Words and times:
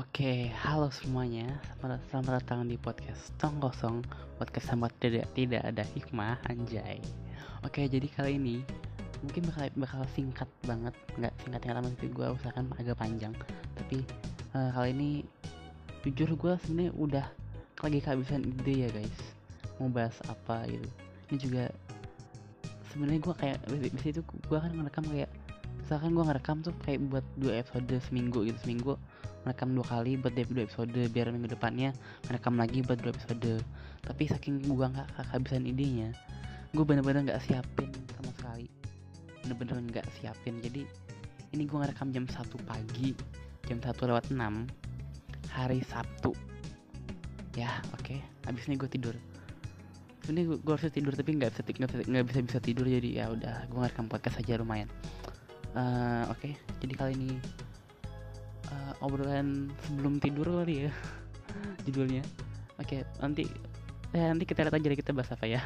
Oke, 0.00 0.48
halo 0.64 0.88
semuanya. 0.88 1.60
Selamat, 2.08 2.40
datang 2.40 2.64
di 2.64 2.80
podcast 2.80 3.36
Tong 3.36 3.60
Kosong. 3.60 4.00
Podcast 4.40 4.72
sama 4.72 4.88
tidak 4.96 5.28
tidak 5.36 5.60
ada 5.60 5.84
hikmah 5.92 6.40
anjay. 6.48 7.04
Oke, 7.68 7.84
jadi 7.84 8.08
kali 8.08 8.40
ini 8.40 8.64
mungkin 9.20 9.52
bakal 9.52 9.68
bakal 9.76 10.00
singkat 10.16 10.48
banget, 10.64 10.96
nggak 11.20 11.36
singkat 11.44 11.60
yang 11.68 11.74
lama 11.76 11.92
tapi 11.92 12.08
gue 12.16 12.26
usahakan 12.32 12.72
agak 12.80 12.96
panjang. 12.96 13.36
Tapi 13.76 14.00
uh, 14.56 14.72
kali 14.72 14.88
ini 14.96 15.10
jujur 16.08 16.32
gue 16.32 16.52
sebenarnya 16.64 16.92
udah 16.96 17.26
lagi 17.84 18.00
kehabisan 18.00 18.40
ide 18.40 18.88
ya 18.88 18.88
guys. 18.96 19.20
Mau 19.76 19.92
bahas 19.92 20.16
apa 20.32 20.64
gitu. 20.64 20.88
Ini 21.28 21.36
juga 21.36 21.64
sebenarnya 22.88 23.20
gue 23.20 23.34
kayak 23.36 23.58
biasa 23.68 24.06
itu 24.16 24.24
gue 24.24 24.58
kan 24.64 24.72
ngerekam 24.72 25.04
kayak 25.12 25.28
misalkan 25.76 26.16
gue 26.16 26.24
ngerekam 26.24 26.56
tuh 26.64 26.72
kayak 26.88 27.04
buat 27.12 27.26
dua 27.36 27.60
episode 27.60 28.00
seminggu 28.08 28.48
gitu 28.48 28.56
seminggu 28.64 28.96
merekam 29.44 29.72
dua 29.72 29.86
kali 29.88 30.20
buat 30.20 30.36
dua 30.36 30.64
episode 30.68 31.00
biar 31.12 31.32
minggu 31.32 31.56
depannya 31.56 31.96
merekam 32.28 32.54
lagi 32.60 32.84
buat 32.84 33.00
dua 33.00 33.12
episode. 33.16 33.64
Tapi 34.04 34.22
saking 34.28 34.64
gue 34.64 34.86
nggak 34.86 35.08
kehabisan 35.16 35.64
idenya 35.68 36.12
gue 36.70 36.84
bener-bener 36.86 37.26
nggak 37.26 37.42
siapin 37.42 37.90
sama 38.14 38.30
sekali. 38.38 38.66
Bener-bener 39.42 39.76
nggak 39.90 40.06
siapin. 40.18 40.62
Jadi 40.62 40.86
ini 41.50 41.62
gue 41.66 41.76
ngerekam 41.78 42.14
jam 42.14 42.26
satu 42.30 42.58
pagi 42.62 43.14
jam 43.66 43.82
satu 43.82 44.06
lewat 44.06 44.30
enam 44.30 44.70
hari 45.50 45.82
Sabtu. 45.82 46.34
Ya 47.58 47.82
oke. 47.94 48.14
Okay. 48.14 48.18
abis 48.46 48.70
ini 48.70 48.78
gue 48.78 48.90
tidur. 48.90 49.14
Ini 50.30 50.46
gue, 50.46 50.62
harusnya 50.62 50.94
tidur 50.94 51.14
tapi 51.18 51.34
nggak 51.34 51.50
bisa 51.58 51.62
nggak 52.06 52.24
bisa 52.30 52.40
bisa 52.46 52.58
tidur. 52.62 52.86
Jadi 52.86 53.18
ya 53.18 53.30
udah 53.34 53.66
gue 53.66 53.78
ngerekam 53.78 54.06
podcast 54.06 54.38
aja 54.38 54.62
lumayan. 54.62 54.86
Uh, 55.74 56.26
oke. 56.30 56.38
Okay. 56.38 56.52
jadi 56.82 56.92
kali 56.98 57.12
ini 57.14 57.30
obrolan 59.00 59.72
sebelum 59.84 60.20
tidur 60.20 60.62
kali 60.62 60.88
ya 60.88 60.92
judulnya. 61.88 62.24
Oke 62.80 63.04
nanti 63.20 63.44
eh, 64.16 64.26
nanti 64.28 64.44
kita 64.48 64.64
lihat 64.64 64.76
aja 64.76 64.96
kita 64.96 65.12
bahas 65.12 65.32
apa 65.32 65.44
ya. 65.48 65.60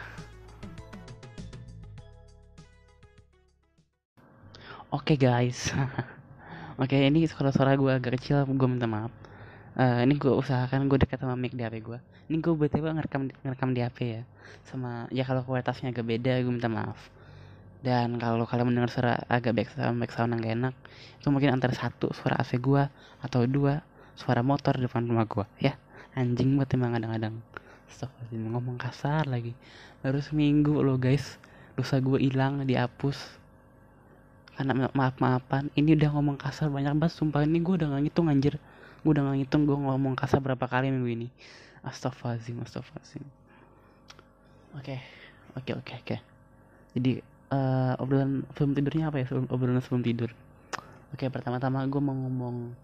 Oke 4.95 5.19
guys. 5.19 5.75
Oke 6.83 6.99
ini 6.99 7.27
suara-suara 7.27 7.75
gue 7.79 7.91
agak 7.91 8.19
kecil 8.19 8.47
gue 8.47 8.69
minta 8.71 8.87
maaf. 8.87 9.11
Uh, 9.75 10.07
ini 10.07 10.15
gue 10.15 10.31
usahakan 10.31 10.87
gue 10.87 11.03
dekat 11.03 11.19
sama 11.19 11.35
mic 11.35 11.51
di 11.51 11.67
HP 11.67 11.83
gue 11.83 11.99
ini 12.31 12.39
gue 12.39 12.55
btw 12.55 12.95
ngerekam 12.95 13.27
ngerekam 13.43 13.71
di 13.75 13.83
HP 13.83 13.99
ya? 14.07 14.23
Sama 14.65 15.11
ya 15.11 15.27
kalau 15.27 15.43
kualitasnya 15.43 15.91
agak 15.91 16.07
beda 16.07 16.41
gue 16.41 16.53
minta 16.53 16.71
maaf 16.71 17.11
dan 17.85 18.17
kalau 18.17 18.49
kalian 18.49 18.73
mendengar 18.73 18.89
suara 18.89 19.21
agak 19.29 19.53
back 19.53 19.69
sound 19.77 20.01
back 20.01 20.09
sound 20.17 20.33
yang 20.33 20.41
gak 20.41 20.55
enak 20.57 20.75
itu 21.21 21.29
mungkin 21.29 21.53
antara 21.53 21.77
satu 21.77 22.09
suara 22.17 22.41
AC 22.41 22.57
gua 22.57 22.89
atau 23.21 23.45
dua 23.45 23.85
suara 24.17 24.41
motor 24.41 24.81
depan 24.81 25.05
rumah 25.05 25.29
gua 25.29 25.45
ya. 25.61 25.77
Anjing 26.17 26.57
banget 26.57 26.79
emang 26.79 26.95
kadang-kadang 26.97 27.35
Astagfirullahaladzim 27.91 28.51
ngomong 28.55 28.77
kasar 28.79 29.25
lagi. 29.31 29.53
Baru 30.01 30.19
seminggu 30.19 30.83
loh 30.83 30.99
guys. 30.99 31.39
Dosa 31.75 31.99
gue 31.99 32.23
hilang 32.23 32.63
dihapus. 32.63 33.19
Karena 34.55 34.87
maaf 34.95 35.19
maafan 35.19 35.75
ini 35.75 35.99
udah 35.99 36.15
ngomong 36.15 36.39
kasar 36.39 36.71
banyak 36.71 36.95
banget 36.95 37.19
sumpah. 37.19 37.43
Ini 37.43 37.59
gue 37.59 37.75
udah 37.83 37.89
gak 37.95 38.03
ngitung 38.07 38.27
anjir. 38.31 38.55
Gue 39.03 39.11
udah 39.15 39.35
ngitung 39.35 39.67
gue 39.67 39.75
ngomong 39.75 40.15
kasar 40.15 40.39
berapa 40.39 40.65
kali 40.67 40.95
minggu 40.95 41.11
ini. 41.11 41.29
Astagfirullahaladzim 41.83 42.63
Astagfirullahaladzim. 42.63 43.25
Oke 44.75 44.83
okay. 44.83 44.99
oke 45.55 45.63
okay, 45.63 45.75
oke 45.75 45.87
okay, 45.87 45.97
oke. 45.99 46.17
Jadi 46.95 47.11
uh, 47.55 48.03
obrolan 48.03 48.43
sebelum 48.53 48.75
tidurnya 48.75 49.05
apa 49.15 49.23
ya? 49.23 49.25
Sebelum 49.31 49.47
obrolan 49.49 49.79
sebelum 49.79 50.03
tidur. 50.03 50.31
Oke 51.15 51.31
pertama-tama 51.31 51.87
gue 51.87 52.03
mau 52.03 52.15
ngomong 52.15 52.75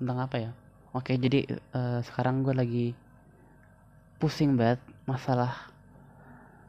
tentang 0.00 0.18
apa 0.24 0.36
ya? 0.40 0.50
Oke 0.96 1.20
jadi 1.20 1.44
uh, 1.76 2.00
sekarang 2.00 2.40
gue 2.40 2.54
lagi 2.56 2.86
pusing 4.16 4.56
banget 4.56 4.80
masalah 5.04 5.68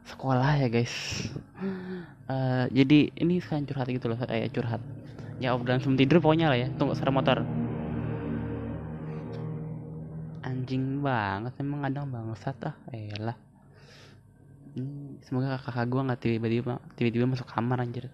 sekolah 0.04 0.60
ya 0.60 0.68
guys. 0.68 0.92
Uh, 2.28 2.68
jadi 2.68 3.08
ini 3.16 3.40
sekarang 3.40 3.64
curhat 3.64 3.88
gitu 3.88 4.06
loh 4.12 4.20
kayak 4.20 4.52
curhat. 4.52 4.80
Ya 5.40 5.56
obrolan 5.56 5.80
sebelum 5.80 5.96
tidur 5.96 6.20
pokoknya 6.20 6.52
lah 6.52 6.58
ya. 6.60 6.68
Tunggu 6.76 6.92
suara 6.92 7.10
motor. 7.10 7.40
Anjing 10.44 11.00
banget 11.00 11.56
emang 11.56 11.88
kadang 11.88 12.12
bangsat 12.12 12.56
ah. 12.68 12.76
Elah 12.92 13.53
hmm, 14.74 15.24
semoga 15.26 15.58
kakak 15.62 15.86
gue 15.86 16.00
nggak 16.02 16.20
tiba-tiba 16.20 16.72
tiba-tiba 16.98 17.24
masuk 17.30 17.46
kamar 17.48 17.82
anjir. 17.82 18.10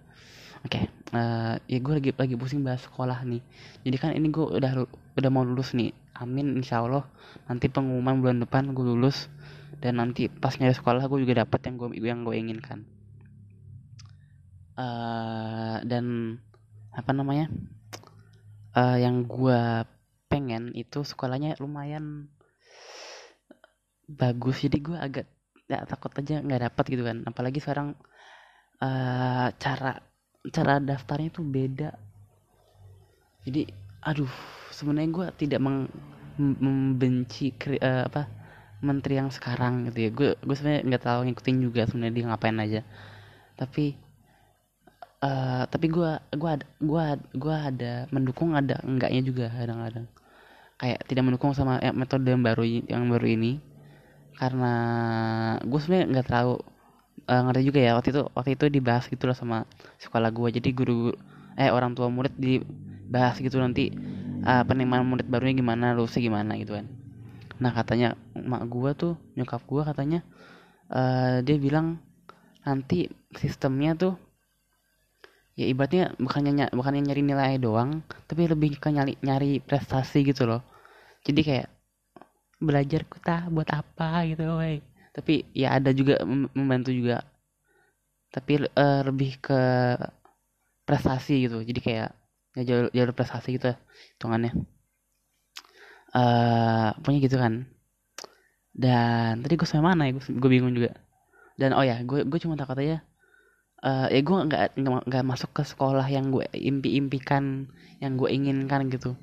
Oke 0.61 0.77
okay, 0.77 0.85
uh, 1.17 1.57
eh, 1.57 1.77
ya 1.77 1.79
gue 1.81 1.95
lagi 1.97 2.11
lagi 2.13 2.37
pusing 2.37 2.61
bahas 2.61 2.85
sekolah 2.85 3.25
nih. 3.25 3.41
Jadi 3.81 3.97
kan 3.97 4.13
ini 4.13 4.29
gue 4.29 4.45
udah 4.45 4.85
udah 5.17 5.31
mau 5.33 5.41
lulus 5.41 5.73
nih. 5.73 5.97
Amin 6.21 6.61
insya 6.61 6.85
Allah. 6.85 7.09
Nanti 7.49 7.73
pengumuman 7.73 8.21
bulan 8.21 8.39
depan 8.45 8.77
gue 8.77 8.85
lulus. 8.85 9.33
Dan 9.81 9.97
nanti 9.97 10.29
pas 10.29 10.53
nyari 10.61 10.77
sekolah 10.77 11.09
gue 11.09 11.19
juga 11.25 11.49
dapet 11.49 11.65
yang 11.65 11.75
gue 11.81 11.89
yang 11.97 12.21
gue 12.29 12.37
inginkan. 12.37 12.85
Uh, 14.77 15.81
dan 15.89 16.37
apa 16.93 17.11
namanya? 17.17 17.49
Uh, 18.77 19.01
yang 19.01 19.25
gue 19.25 19.89
pengen 20.29 20.77
itu 20.77 21.01
sekolahnya 21.01 21.57
lumayan 21.57 22.29
bagus. 24.05 24.61
Jadi 24.61 24.77
gue 24.85 24.99
agak 25.01 25.25
ya 25.71 25.87
takut 25.87 26.11
aja 26.19 26.43
nggak 26.43 26.63
dapat 26.67 26.85
gitu 26.91 27.03
kan. 27.07 27.23
Apalagi 27.23 27.63
sekarang 27.63 27.95
uh, 28.83 29.47
cara 29.55 30.03
cara 30.51 30.75
daftarnya 30.83 31.31
tuh 31.31 31.47
beda. 31.47 31.91
Jadi 33.47 33.71
aduh 34.03 34.33
sebenarnya 34.75 35.11
gue 35.15 35.27
tidak 35.47 35.61
meng, 35.63 35.87
membenci 36.41 37.55
kri, 37.55 37.79
uh, 37.79 38.09
apa 38.09 38.27
menteri 38.83 39.23
yang 39.23 39.31
sekarang 39.31 39.87
gitu 39.89 39.99
ya. 40.03 40.11
Gue 40.11 40.29
gue 40.43 40.57
sebenarnya 40.59 40.83
nggak 40.91 41.05
tahu 41.07 41.21
ngikutin 41.31 41.57
juga 41.63 41.83
sebenarnya 41.87 42.15
dia 42.19 42.25
ngapain 42.27 42.59
aja. 42.59 42.81
Tapi 43.55 43.95
uh, 45.23 45.65
tapi 45.71 45.87
gue 45.87 46.11
ada 46.35 46.67
gue 46.81 47.05
gue 47.39 47.57
ada 47.57 47.93
mendukung 48.11 48.59
ada 48.59 48.83
enggaknya 48.83 49.23
juga 49.23 49.47
kadang-kadang. 49.55 50.11
Kayak 50.81 51.01
tidak 51.07 51.23
mendukung 51.29 51.53
sama 51.53 51.77
ya, 51.79 51.93
metode 51.93 52.25
yang 52.25 52.41
baru 52.41 52.65
yang 52.65 53.05
baru 53.07 53.27
ini 53.29 53.70
karena 54.39 54.75
gue 55.65 55.79
sebenarnya 55.81 56.07
nggak 56.13 56.27
terlalu 56.27 56.57
uh, 57.31 57.41
ngerti 57.49 57.63
juga 57.67 57.81
ya 57.81 57.93
waktu 57.99 58.09
itu 58.15 58.23
waktu 58.33 58.51
itu 58.59 58.65
dibahas 58.71 59.05
gitu 59.07 59.25
loh 59.31 59.37
sama 59.37 59.65
sekolah 60.03 60.31
gue 60.35 60.49
jadi 60.61 60.71
guru, 60.75 61.15
eh 61.55 61.71
orang 61.71 61.95
tua 61.95 62.09
murid 62.09 62.35
dibahas 62.39 63.39
gitu 63.39 63.59
nanti 63.59 63.95
uh, 64.47 64.63
penerimaan 64.67 65.07
murid 65.07 65.27
barunya 65.27 65.55
gimana 65.59 65.93
lulusnya 65.93 66.23
gimana 66.23 66.57
gitu 66.59 66.79
kan. 66.79 66.87
Nah 67.61 67.71
katanya 67.77 68.17
mak 68.35 68.67
gue 68.67 68.91
tuh 68.97 69.13
nyokap 69.37 69.63
gue 69.69 69.83
katanya 69.85 70.21
uh, 70.91 71.45
dia 71.45 71.57
bilang 71.61 72.01
nanti 72.65 73.09
sistemnya 73.37 73.97
tuh 73.97 74.15
ya 75.57 75.69
ibaratnya 75.69 76.17
bukannya 76.17 76.73
bukannya 76.73 77.03
nyari 77.05 77.23
nilai 77.25 77.61
doang 77.61 78.01
tapi 78.25 78.49
lebih 78.49 78.81
ke 78.81 78.89
nyari 78.89 79.21
nyari 79.21 79.61
prestasi 79.61 80.25
gitu 80.25 80.49
loh. 80.49 80.65
Jadi 81.21 81.41
kayak 81.45 81.69
belajar 82.61 83.09
kita 83.09 83.49
buat 83.49 83.67
apa 83.73 84.29
gitu 84.29 84.45
woy. 84.61 84.85
tapi 85.11 85.43
ya 85.57 85.75
ada 85.75 85.91
juga 85.91 86.23
membantu 86.55 86.95
juga. 86.95 87.27
Tapi 88.31 88.63
uh, 88.63 89.03
lebih 89.03 89.43
ke 89.43 89.63
prestasi 90.87 91.51
gitu. 91.51 91.59
Jadi 91.67 91.81
kayak 91.83 92.15
ya 92.55 92.63
jalur, 92.63 92.87
jalur 92.95 93.13
prestasi 93.17 93.59
gitu 93.59 93.75
hitungannya. 94.15 94.55
Uh, 96.15 96.95
punya 97.03 97.19
gitu 97.27 97.43
kan. 97.43 97.67
Dan 98.71 99.43
tadi 99.43 99.59
gue 99.59 99.67
sampai 99.67 99.87
mana 99.95 100.07
ya? 100.07 100.15
Gue 100.15 100.51
bingung 100.53 100.71
juga. 100.71 100.95
Dan 101.59 101.75
oh 101.75 101.83
ya 101.83 101.99
gue 102.07 102.23
gue 102.23 102.39
cuma 102.39 102.55
takut 102.55 102.79
aja. 102.79 103.03
Uh, 103.81 104.07
ya 104.13 104.21
gue 104.23 104.39
nggak 104.47 104.79
nggak 105.09 105.25
masuk 105.27 105.51
ke 105.57 105.63
sekolah 105.65 106.05
yang 106.07 106.31
gue 106.31 106.45
impi 106.55 107.01
impikan 107.01 107.67
yang 107.99 108.15
gue 108.15 108.31
inginkan 108.31 108.87
gitu. 108.93 109.19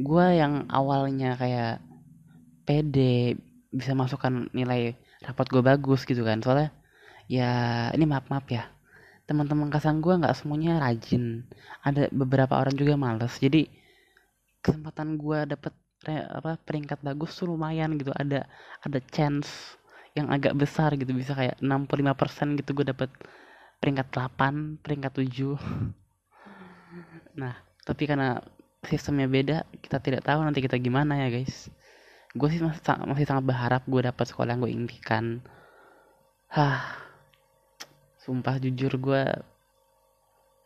Gue 0.00 0.40
yang 0.40 0.72
awalnya 0.72 1.36
kayak 1.36 1.91
pede 2.72 3.36
bisa 3.68 3.92
masukkan 3.92 4.48
nilai 4.56 4.96
rapot 5.20 5.44
gue 5.52 5.60
bagus 5.60 6.08
gitu 6.08 6.24
kan. 6.24 6.40
Soalnya 6.40 6.72
ya 7.28 7.50
ini 7.92 8.08
maaf 8.08 8.32
maaf 8.32 8.48
ya. 8.48 8.72
Teman-teman 9.28 9.68
kasang 9.68 10.00
gue 10.00 10.16
nggak 10.16 10.32
semuanya 10.32 10.80
rajin. 10.80 11.44
Ada 11.84 12.08
beberapa 12.08 12.56
orang 12.56 12.72
juga 12.72 12.96
males. 12.96 13.36
Jadi 13.36 13.68
kesempatan 14.64 15.20
gue 15.20 15.44
dapet 15.52 15.76
apa 16.08 16.58
peringkat 16.64 17.04
bagus 17.04 17.36
tuh 17.36 17.52
lumayan 17.52 18.00
gitu. 18.00 18.16
Ada 18.16 18.48
ada 18.80 18.98
chance 19.12 19.76
yang 20.16 20.32
agak 20.32 20.56
besar 20.56 20.96
gitu. 20.96 21.12
Bisa 21.12 21.36
kayak 21.36 21.60
65% 21.60 22.56
gitu 22.56 22.72
gue 22.72 22.88
dapet 22.88 23.12
peringkat 23.82 24.14
8 24.14 24.78
peringkat 24.78 25.12
7 25.18 25.58
nah 27.34 27.58
tapi 27.82 28.06
karena 28.06 28.38
sistemnya 28.86 29.26
beda 29.26 29.66
kita 29.82 29.98
tidak 29.98 30.22
tahu 30.22 30.38
nanti 30.46 30.62
kita 30.62 30.78
gimana 30.78 31.18
ya 31.26 31.34
guys 31.34 31.66
gue 32.32 32.48
sih 32.48 32.60
masih, 32.64 32.80
masih 33.04 33.26
sangat 33.28 33.44
berharap 33.44 33.82
gue 33.84 34.00
dapat 34.00 34.24
sekolah 34.24 34.56
yang 34.56 34.62
gue 34.64 34.72
impikan 34.72 35.44
hah. 36.52 37.00
Sumpah 38.22 38.62
jujur 38.62 39.02
gue 39.02 39.22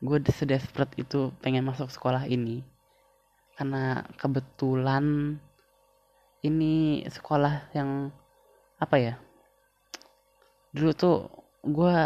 gue 0.04 0.18
sedesperate 0.28 0.92
itu 1.00 1.32
pengen 1.40 1.64
masuk 1.64 1.88
sekolah 1.88 2.28
ini. 2.28 2.60
Karena 3.56 4.04
kebetulan 4.20 5.38
ini 6.44 7.02
sekolah 7.08 7.72
yang 7.72 8.12
apa 8.76 8.96
ya 9.00 9.14
dulu 10.76 10.92
tuh 10.92 11.16
gue 11.64 11.96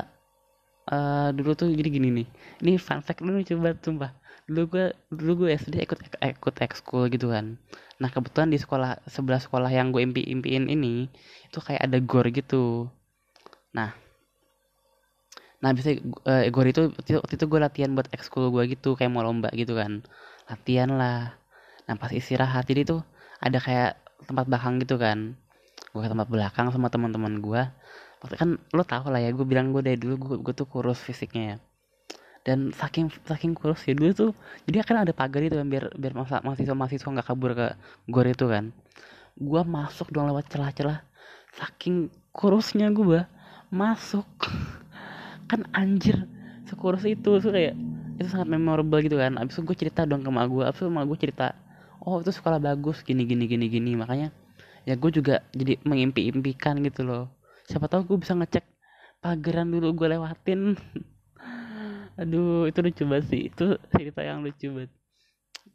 uh, 0.91 1.29
dulu 1.33 1.55
tuh 1.55 1.71
jadi 1.71 1.89
gini 1.89 2.09
nih. 2.11 2.29
Ini 2.61 2.71
fun 2.77 3.01
fact 3.01 3.23
dulu 3.23 3.41
coba 3.47 3.73
sumpah. 3.79 4.13
Dulu 4.51 4.63
gue 4.67 4.87
dulu 5.15 5.47
gue 5.47 5.49
SD 5.55 5.87
ikut 5.87 5.99
ikut 6.19 6.55
ekskul 6.59 7.07
gitu 7.09 7.31
kan. 7.31 7.57
Nah 8.03 8.09
kebetulan 8.11 8.51
di 8.51 8.59
sekolah 8.59 9.07
sebelah 9.07 9.39
sekolah 9.39 9.71
yang 9.71 9.95
gue 9.95 10.03
impi 10.03 10.27
impiin 10.27 10.67
ini 10.67 11.07
itu 11.47 11.59
kayak 11.63 11.87
ada 11.87 11.99
gor 12.03 12.27
gitu. 12.29 12.91
Nah. 13.73 13.95
Nah 15.61 15.71
bisa 15.77 15.95
uh, 16.27 16.45
gor 16.51 16.67
itu 16.67 16.91
waktu 16.91 17.35
itu 17.39 17.45
gue 17.47 17.61
latihan 17.63 17.91
buat 17.95 18.11
ekskul 18.11 18.51
gue 18.51 18.75
gitu 18.75 18.99
kayak 18.99 19.15
mau 19.15 19.23
lomba 19.23 19.49
gitu 19.55 19.79
kan. 19.79 20.03
Latihan 20.51 20.91
lah. 20.91 21.39
Nah 21.87 21.95
pas 21.95 22.11
istirahat 22.11 22.67
jadi 22.67 22.83
tuh 22.83 23.01
ada 23.39 23.63
kayak 23.63 24.01
tempat 24.27 24.51
belakang 24.51 24.83
gitu 24.83 24.99
kan. 24.99 25.39
Gue 25.95 26.03
ke 26.03 26.11
tempat 26.11 26.27
belakang 26.27 26.75
sama 26.75 26.91
teman-teman 26.91 27.39
gue 27.39 27.63
waktu 28.21 28.37
kan 28.37 28.51
lo 28.77 28.85
tau 28.85 29.09
lah 29.09 29.21
ya 29.21 29.33
gue 29.33 29.47
bilang 29.49 29.73
gue 29.73 29.81
dari 29.81 29.97
dulu 29.97 30.15
gue, 30.21 30.37
gue 30.45 30.55
tuh 30.55 30.69
kurus 30.69 31.01
fisiknya 31.01 31.57
ya. 31.57 31.59
Dan 32.41 32.73
saking 32.73 33.13
saking 33.29 33.53
kurus 33.53 33.85
ya 33.85 33.93
dulu 33.97 34.13
tuh 34.13 34.31
jadi 34.65 34.85
akan 34.85 34.97
ada 35.09 35.13
pagar 35.13 35.45
itu 35.45 35.57
kan 35.57 35.69
biar 35.69 35.93
biar 35.97 36.13
masa 36.17 36.41
mahasiswa 36.41 36.77
mahasiswa 36.77 37.09
nggak 37.09 37.27
kabur 37.29 37.53
ke 37.57 37.67
gor 38.09 38.27
itu 38.29 38.45
kan. 38.49 38.73
Gue 39.41 39.63
masuk 39.65 40.13
dong 40.13 40.29
lewat 40.29 40.53
celah-celah 40.53 41.01
saking 41.57 42.13
kurusnya 42.37 42.93
gue 42.93 43.25
masuk. 43.73 44.29
Kan 45.51 45.67
anjir 45.75 46.31
sekurus 46.71 47.03
itu 47.03 47.43
tuh 47.43 47.51
kayak 47.51 47.75
itu 48.23 48.29
sangat 48.31 48.47
memorable 48.47 49.03
gitu 49.03 49.19
kan. 49.19 49.35
Abis 49.41 49.59
itu 49.59 49.67
gue 49.67 49.77
cerita 49.89 50.07
dong 50.07 50.23
ke 50.23 50.31
mak 50.31 50.47
gue 50.47 50.63
abis 50.63 50.85
itu 50.85 50.91
mak 50.93 51.11
gue 51.11 51.19
cerita 51.19 51.59
oh 52.07 52.23
itu 52.23 52.31
sekolah 52.31 52.63
bagus 52.63 53.03
gini 53.03 53.27
gini 53.27 53.51
gini 53.51 53.67
gini. 53.67 53.99
Makanya 53.99 54.31
ya 54.87 54.95
gue 54.95 55.11
juga 55.11 55.43
jadi 55.51 55.83
mengimpi-impikan 55.83 56.79
gitu 56.87 57.03
loh 57.03 57.40
siapa 57.71 57.87
tahu 57.87 58.03
gue 58.11 58.19
bisa 58.27 58.35
ngecek 58.35 58.67
pageran 59.23 59.71
dulu 59.71 59.95
gue 59.95 60.19
lewatin. 60.19 60.75
Aduh 62.21 62.67
itu 62.67 62.79
lucu 62.83 63.03
banget 63.07 63.25
sih. 63.31 63.43
Itu 63.47 63.79
cerita 63.95 64.27
yang 64.27 64.43
lucu 64.43 64.67
banget. 64.75 64.91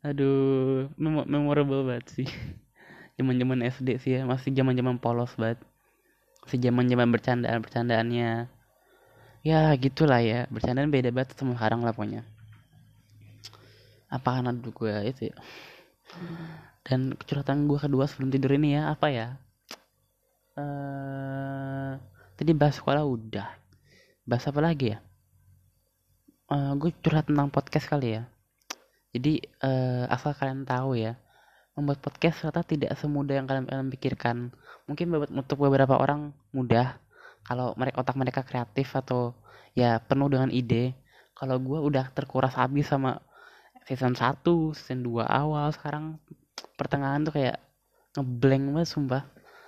Aduh 0.03 0.91
mem 0.99 1.23
memorable 1.23 1.87
banget 1.87 2.05
sih. 2.11 2.27
Zaman 3.15 3.39
zaman 3.39 3.63
SD 3.63 3.89
sih 4.03 4.11
ya 4.19 4.27
masih 4.27 4.51
zaman 4.51 4.75
zaman 4.75 4.99
polos 4.99 5.31
banget. 5.39 5.63
Masih 6.43 6.59
zaman 6.59 6.83
zaman 6.91 7.07
bercandaan 7.15 7.63
bercandaannya 7.63 8.51
ya 9.39 9.59
gitulah 9.79 10.19
ya. 10.19 10.51
Bercandaan 10.51 10.91
beda 10.91 11.15
banget 11.15 11.31
sama 11.39 11.55
sekarang 11.55 11.79
lah 11.87 11.95
pokoknya. 11.95 12.27
Apa 14.11 14.43
dulu 14.43 14.83
gue 14.83 14.93
itu 15.07 15.31
ya. 15.31 15.35
Dan 16.83 17.15
curhatan 17.23 17.71
gue 17.71 17.79
kedua 17.79 18.03
sebelum 18.03 18.35
tidur 18.35 18.51
ini 18.59 18.75
ya 18.75 18.91
apa 18.91 19.07
ya 19.09 19.39
uh, 20.59 21.91
tadi 22.35 22.51
bahas 22.55 22.79
sekolah 22.79 23.03
udah. 23.03 23.47
Bahas 24.25 24.43
apa 24.47 24.59
lagi 24.59 24.95
ya? 24.95 24.99
Uh, 26.49 26.73
gue 26.77 26.91
curhat 27.01 27.27
tentang 27.27 27.51
podcast 27.51 27.87
kali 27.87 28.19
ya. 28.19 28.23
Jadi 29.15 29.39
uh, 29.63 30.11
asal 30.11 30.35
kalian 30.35 30.67
tahu 30.67 30.99
ya 30.99 31.15
membuat 31.75 31.99
podcast 31.99 32.39
ternyata 32.39 32.63
tidak 32.63 32.91
semudah 32.95 33.35
yang 33.35 33.47
kalian, 33.47 33.67
kalian 33.67 33.89
pikirkan. 33.91 34.37
Mungkin 34.87 35.11
untuk 35.35 35.59
beberapa 35.59 35.99
orang 35.99 36.31
mudah. 36.55 36.99
Kalau 37.45 37.77
mereka 37.77 38.01
otak 38.01 38.17
mereka 38.17 38.41
kreatif 38.41 38.95
atau 38.95 39.35
ya 39.77 39.99
penuh 40.01 40.31
dengan 40.31 40.49
ide. 40.49 40.95
Kalau 41.35 41.59
gue 41.59 41.79
udah 41.79 42.09
terkuras 42.15 42.55
habis 42.55 42.87
sama 42.87 43.19
season 43.85 44.17
1 44.17 44.41
season 44.73 45.05
2 45.05 45.21
awal 45.21 45.69
sekarang 45.69 46.17
pertengahan 46.73 47.21
tuh 47.21 47.37
kayak 47.37 47.61
ngeblank 48.17 48.73
banget 48.73 48.89
sumpah 48.89 49.23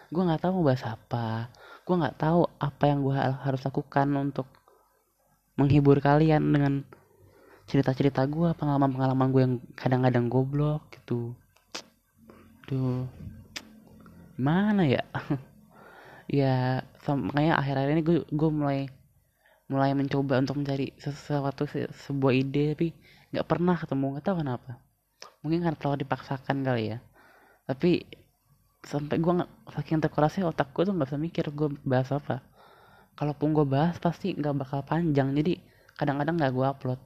gue 0.07 0.23
nggak 0.23 0.41
tahu 0.43 0.51
mau 0.61 0.65
bahas 0.71 0.83
apa. 0.87 1.51
Gue 1.83 1.95
nggak 1.99 2.17
tahu 2.19 2.47
apa 2.59 2.83
yang 2.87 2.99
gue 3.03 3.15
harus 3.15 3.61
lakukan 3.63 4.07
untuk 4.15 4.47
menghibur 5.57 5.99
kalian 5.99 6.43
dengan 6.53 6.73
cerita-cerita 7.67 8.23
gue 8.29 8.55
pengalaman-pengalaman 8.55 9.27
gue 9.35 9.41
yang 9.43 9.55
kadang-kadang 9.75 10.31
goblok 10.31 10.87
gitu. 10.95 11.35
Tuh 12.67 13.07
mana 14.39 14.87
ya? 14.87 15.03
Ya 16.27 16.83
makanya 17.07 17.55
akhir-akhir 17.55 17.91
ini 17.95 18.03
gue 18.03 18.17
gue 18.27 18.49
mulai 18.51 18.91
mulai 19.71 19.95
mencoba 19.95 20.43
untuk 20.43 20.59
mencari 20.59 20.91
sesuatu 20.99 21.63
sebuah 21.71 22.33
ide 22.35 22.75
tapi 22.75 22.91
nggak 23.31 23.47
pernah 23.47 23.79
ketemu. 23.79 24.05
Nggak 24.11 24.25
tahu 24.27 24.37
kenapa. 24.43 24.71
Mungkin 25.39 25.63
karena 25.63 25.79
terlalu 25.79 26.03
dipaksakan 26.03 26.67
kali 26.67 26.83
ya. 26.91 26.99
Tapi 27.63 28.03
sampai 28.87 29.19
gue 29.19 29.33
saking 29.75 29.99
terkurasnya 29.99 30.47
otak 30.47 30.71
gue 30.71 30.87
tuh 30.87 30.95
nggak 30.95 31.07
bisa 31.11 31.19
mikir 31.19 31.45
gue 31.51 31.69
bahas 31.83 32.09
apa. 32.15 32.39
Kalaupun 33.19 33.51
gue 33.51 33.67
bahas 33.67 33.99
pasti 33.99 34.31
nggak 34.31 34.55
bakal 34.55 34.79
panjang. 34.87 35.35
Jadi 35.35 35.59
kadang-kadang 35.99 36.39
nggak 36.39 36.53
gue 36.55 36.65
upload. 36.65 36.99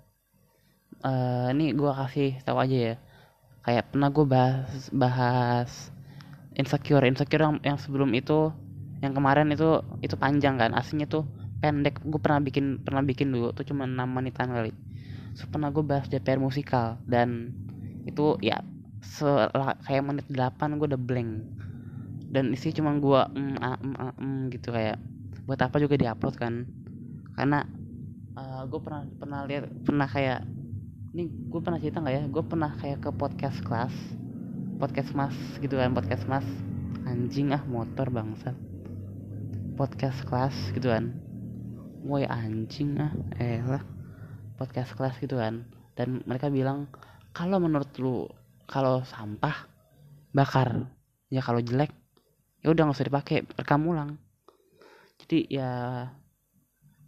Uh, 1.01 1.50
ini 1.50 1.74
gue 1.74 1.89
kasih 1.89 2.38
tahu 2.45 2.62
aja 2.62 2.78
ya. 2.94 2.95
Kayak 3.66 3.89
pernah 3.89 4.10
gue 4.13 4.25
bahas 4.30 4.94
bahas 4.94 5.72
insecure. 6.54 7.01
Insecure 7.10 7.42
yang, 7.42 7.57
yang 7.66 7.78
sebelum 7.81 8.13
itu 8.13 8.54
yang 9.01 9.18
kemarin 9.18 9.50
itu 9.50 9.81
itu 10.06 10.13
panjang 10.13 10.62
kan. 10.62 10.78
Aslinya 10.78 11.10
tuh 11.10 11.25
pendek. 11.57 11.98
Gue 12.06 12.22
pernah 12.22 12.45
bikin 12.45 12.86
pernah 12.86 13.01
bikin 13.01 13.33
dulu. 13.33 13.57
Tuh 13.57 13.66
cuma 13.66 13.89
6 13.89 13.98
menitan 14.06 14.54
kali. 14.54 14.69
So, 15.31 15.48
pernah 15.48 15.72
gue 15.72 15.80
bahas 15.80 16.12
DPR 16.12 16.44
musikal 16.44 17.00
dan 17.07 17.56
itu 18.04 18.36
ya 18.44 18.60
setelah 19.00 19.80
kayak 19.81 20.04
menit 20.04 20.28
8 20.30 20.78
gue 20.78 20.88
udah 20.92 21.01
blank 21.01 21.31
dan 22.31 22.56
isi 22.56 22.72
cuma 22.72 22.95
gue 22.95 23.22
mm, 23.36 23.56
ah, 23.60 23.75
mm, 23.75 23.95
ah, 24.00 24.13
mm, 24.16 24.42
gitu 24.56 24.72
kayak 24.72 24.98
buat 25.44 25.60
apa 25.60 25.83
juga 25.83 26.00
diupload 26.00 26.36
kan. 26.39 26.63
Karena 27.36 27.68
uh, 28.39 28.39
eh, 28.39 28.62
gue 28.72 28.80
pernah 28.80 29.04
pernah 29.19 29.39
lihat 29.44 29.68
pernah 29.83 30.07
kayak 30.07 30.48
ini 31.12 31.28
gue 31.28 31.60
pernah 31.60 31.75
cerita 31.75 32.00
nggak 32.00 32.16
ya? 32.16 32.24
Gue 32.31 32.44
pernah 32.48 32.72
kayak 32.80 33.04
ke 33.04 33.12
podcast 33.12 33.60
kelas 33.68 33.92
podcast 34.80 35.12
mas 35.13 35.36
gitu 35.60 35.75
kan 35.75 35.92
podcast 35.92 36.24
mas. 36.31 36.48
Anjing 37.04 37.51
ah 37.51 37.62
motor 37.68 38.07
bangsat 38.07 38.56
podcast 39.75 40.24
kelas 40.24 40.56
gitu 40.72 40.88
kan. 40.88 41.12
Woi 42.07 42.24
anjing 42.24 42.95
ah 42.95 43.12
eh 43.44 43.60
lah 43.60 43.83
podcast 44.56 44.95
kelas 44.95 45.19
gitu 45.19 45.36
kan. 45.36 45.68
Dan 46.00 46.24
mereka 46.24 46.48
bilang 46.48 46.88
kalau 47.36 47.60
menurut 47.60 47.92
lu 48.00 48.24
kalau 48.72 49.04
sampah 49.04 49.68
bakar 50.31 50.88
ya 51.28 51.44
kalau 51.44 51.59
jelek 51.59 52.00
ya 52.61 52.69
udah 52.69 52.81
nggak 52.85 52.97
usah 52.97 53.09
dipakai 53.09 53.37
rekam 53.57 53.81
ulang. 53.89 54.18
Jadi 55.25 55.49
ya 55.49 55.69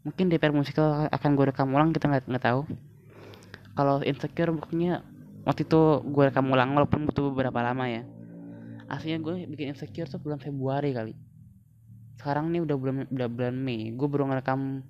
mungkin 0.03 0.27
DPR 0.27 0.51
musikal 0.51 1.07
akan 1.07 1.29
gue 1.37 1.45
rekam 1.53 1.69
ulang 1.71 1.93
kita 1.93 2.09
nggak 2.09 2.25
nggak 2.29 2.45
tahu. 2.45 2.61
Kalau 3.73 4.01
insecure 4.05 4.53
bukannya 4.53 5.01
waktu 5.45 5.65
itu 5.65 5.81
gue 6.05 6.23
rekam 6.29 6.45
ulang 6.49 6.73
walaupun 6.73 7.05
butuh 7.09 7.33
beberapa 7.33 7.61
lama 7.61 7.85
ya. 7.89 8.03
Aslinya 8.89 9.21
gue 9.21 9.49
bikin 9.49 9.73
insecure 9.73 10.09
tuh 10.09 10.21
bulan 10.21 10.41
Februari 10.41 10.93
kali. 10.93 11.13
Sekarang 12.17 12.49
nih 12.53 12.61
udah 12.65 12.75
bulan 12.77 12.95
udah 13.09 13.27
bulan 13.29 13.55
Mei. 13.57 13.93
Gue 13.93 14.07
baru 14.09 14.29
ngerekam 14.29 14.81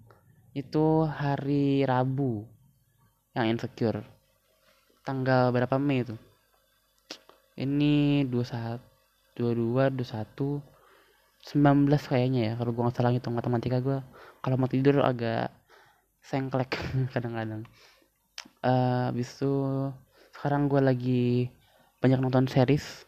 itu 0.56 1.08
hari 1.08 1.84
Rabu 1.84 2.48
yang 3.36 3.52
insecure. 3.52 4.04
Tanggal 5.04 5.52
berapa 5.52 5.76
Mei 5.76 6.04
itu? 6.04 6.16
Ini 7.54 8.26
21 8.32 8.93
22 9.36 9.94
21 9.94 10.62
19 11.44 12.10
kayaknya 12.12 12.42
ya 12.48 12.54
kalau 12.56 12.72
gue 12.72 12.84
nggak 12.88 12.96
salah 12.96 13.12
hitung 13.12 13.36
matematika 13.36 13.84
gue 13.84 14.00
kalau 14.40 14.56
mau 14.56 14.72
tidur 14.72 15.04
agak 15.04 15.52
sengklek 16.24 16.80
kadang-kadang. 17.14 17.68
Uh, 18.64 19.12
habis 19.12 19.28
itu 19.36 19.52
sekarang 20.40 20.72
gue 20.72 20.80
lagi 20.80 21.26
banyak 22.00 22.20
nonton 22.24 22.48
series. 22.48 23.08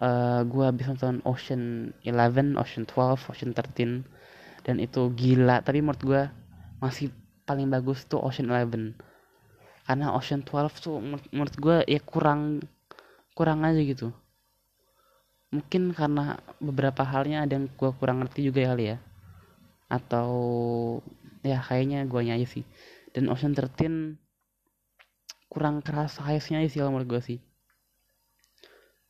Uh, 0.00 0.48
gue 0.48 0.64
habis 0.64 0.88
nonton 0.88 1.20
Ocean 1.28 1.92
11, 2.08 2.56
Ocean 2.56 2.88
12, 2.88 3.20
Ocean 3.28 3.52
13 3.52 4.64
dan 4.64 4.76
itu 4.80 5.12
gila. 5.12 5.60
Tapi 5.60 5.84
menurut 5.84 6.00
gue 6.00 6.22
masih 6.80 7.12
paling 7.44 7.68
bagus 7.68 8.08
tuh 8.08 8.20
Ocean 8.20 8.48
11 8.48 8.96
karena 9.84 10.14
Ocean 10.14 10.40
12 10.46 10.84
tuh 10.84 11.02
menurut 11.34 11.54
gue 11.58 11.76
ya 11.90 11.98
kurang 11.98 12.62
kurang 13.34 13.66
aja 13.66 13.80
gitu 13.82 14.14
mungkin 15.50 15.90
karena 15.90 16.38
beberapa 16.62 17.02
halnya 17.02 17.42
ada 17.42 17.58
yang 17.58 17.66
gue 17.66 17.90
kurang 17.98 18.22
ngerti 18.22 18.46
juga 18.46 18.70
kali 18.70 18.94
ya. 18.94 18.98
Atau 19.90 20.30
ya 21.42 21.58
kayaknya 21.58 22.06
gue 22.06 22.20
aja 22.22 22.46
sih. 22.46 22.62
Dan 23.10 23.26
Ocean 23.26 23.54
13 23.54 24.14
kurang 25.50 25.82
keras 25.82 26.22
highsnya 26.22 26.62
sih 26.70 26.78
kalau 26.78 26.94
menurut 26.94 27.18
gue 27.18 27.22
sih. 27.34 27.38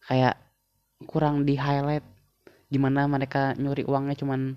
Kayak 0.08 0.40
kurang 1.04 1.44
di 1.44 1.60
highlight 1.60 2.04
gimana 2.72 3.04
mereka 3.04 3.52
nyuri 3.58 3.84
uangnya 3.84 4.16
cuman 4.16 4.56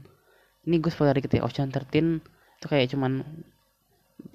ini 0.63 0.75
gue 0.79 0.91
spoiler 0.93 1.19
dikit 1.19 1.35
ya 1.35 1.43
Ocean 1.43 1.67
13 1.67 2.23
itu 2.59 2.65
kayak 2.71 2.87
cuman 2.95 3.27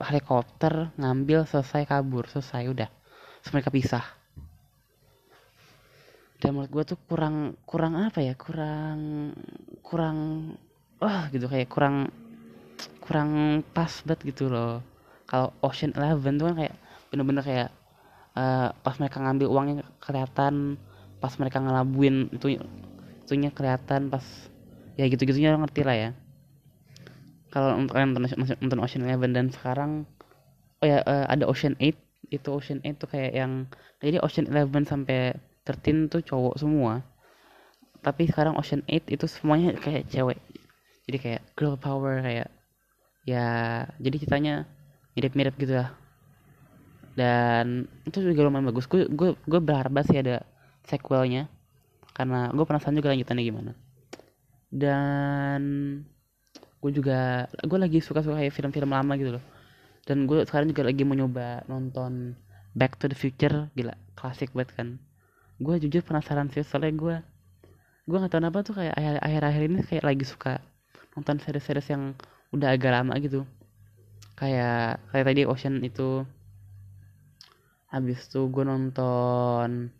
helikopter 0.05 0.93
ngambil 1.01 1.49
selesai 1.49 1.89
kabur 1.89 2.29
selesai 2.29 2.69
udah. 2.69 2.91
Terus 3.41 3.53
mereka 3.57 3.73
pisah 3.73 4.18
dan 6.39 6.55
menurut 6.55 6.71
gue 6.71 6.85
tuh 6.95 6.99
kurang 7.11 7.59
kurang 7.67 7.99
apa 7.99 8.23
ya 8.23 8.35
kurang 8.39 9.35
kurang 9.83 10.19
wah 11.03 11.27
gitu 11.35 11.51
kayak 11.51 11.67
kurang 11.67 12.15
kurang 13.03 13.63
pas 13.75 13.91
banget 14.07 14.35
gitu 14.35 14.47
loh. 14.53 14.85
Kalau 15.27 15.51
Ocean 15.65 15.93
Eleven 15.97 16.39
tuh 16.39 16.53
kan 16.53 16.57
kayak 16.65 16.75
bener-bener 17.11 17.43
kayak 17.43 17.69
uh, 18.39 18.71
pas 18.85 18.95
mereka 19.01 19.19
ngambil 19.19 19.49
uangnya 19.51 19.85
kelihatan 19.99 20.79
pas 21.19 21.35
mereka 21.41 21.59
ngelabuin 21.59 22.31
itu 22.31 22.63
itunya 23.27 23.51
kelihatan 23.51 24.13
pas 24.13 24.23
ya 24.95 25.11
gitu-gitunya 25.11 25.59
ngerti 25.59 25.83
lah 25.83 25.97
ya. 25.97 26.11
Kalau 27.49 27.81
untuk 27.81 27.97
kalian 27.97 28.13
nonton, 28.15 28.45
nonton 28.61 28.81
Ocean 28.85 29.03
Eleven 29.09 29.33
dan 29.35 29.47
sekarang 29.51 30.07
oh 30.79 30.87
ya 30.87 31.03
uh, 31.03 31.27
ada 31.27 31.49
Ocean 31.49 31.75
Eight 31.83 31.99
itu 32.29 32.49
Ocean 32.53 32.79
Eight 32.85 33.01
tuh 33.01 33.09
kayak 33.11 33.35
yang 33.35 33.67
jadi 33.99 34.23
Ocean 34.23 34.47
Eleven 34.47 34.85
sampai 34.85 35.35
13 35.69 36.09
tuh 36.09 36.25
cowok 36.25 36.55
semua. 36.57 37.05
Tapi 38.01 38.25
sekarang 38.31 38.57
Ocean 38.57 38.81
8 38.89 39.13
itu 39.13 39.27
semuanya 39.29 39.77
kayak 39.77 40.09
cewek. 40.09 40.41
Jadi 41.05 41.17
kayak 41.21 41.43
girl 41.53 41.77
power 41.77 42.25
kayak 42.25 42.49
ya 43.29 43.85
jadi 44.01 44.17
ceritanya 44.17 44.55
mirip-mirip 45.13 45.55
gitu 45.61 45.77
lah. 45.77 45.93
Dan 47.19 47.85
itu 48.07 48.23
juga 48.23 48.47
lumayan 48.47 48.71
bagus. 48.71 48.87
Gue 48.87 49.11
gue 49.11 49.35
gue 49.35 49.61
berharap 49.61 49.93
sih 50.07 50.17
ada 50.23 50.47
sequelnya. 50.87 51.51
Karena 52.15 52.49
gue 52.55 52.65
penasaran 52.65 52.97
juga 52.97 53.13
lanjutannya 53.13 53.45
gimana. 53.45 53.73
Dan 54.71 55.61
gue 56.79 56.93
juga 56.95 57.51
gue 57.51 57.79
lagi 57.79 57.99
suka 57.99 58.23
suka 58.23 58.39
kayak 58.39 58.55
film-film 58.55 58.95
lama 58.95 59.19
gitu 59.19 59.37
loh. 59.37 59.45
Dan 60.07 60.25
gue 60.25 60.47
sekarang 60.47 60.71
juga 60.71 60.87
lagi 60.87 61.03
mau 61.05 61.19
nyoba 61.19 61.67
nonton 61.67 62.39
Back 62.79 62.97
to 63.03 63.11
the 63.11 63.19
Future. 63.19 63.69
Gila 63.75 63.93
klasik 64.15 64.55
banget 64.55 64.75
kan 64.75 64.89
gue 65.59 65.75
jujur 65.83 66.03
penasaran 66.07 66.51
sih 66.55 66.63
soalnya 66.63 66.95
gue 66.95 67.17
gue 68.09 68.17
nggak 68.17 68.33
tahu 68.33 68.41
kenapa 68.41 68.59
tuh 68.65 68.75
kayak 68.79 68.95
akhir-akhir 69.21 69.63
ini 69.69 69.79
kayak 69.85 70.05
lagi 70.07 70.25
suka 70.25 70.63
nonton 71.19 71.43
series-series 71.43 71.89
yang 71.91 72.15
udah 72.55 72.79
agak 72.79 72.95
lama 72.95 73.13
gitu. 73.19 73.43
Kayak 74.39 75.03
kayak 75.11 75.27
tadi 75.27 75.43
Ocean 75.45 75.83
itu. 75.83 76.23
Habis 77.91 78.29
tuh 78.31 78.47
gue 78.53 78.63
nonton 78.63 79.91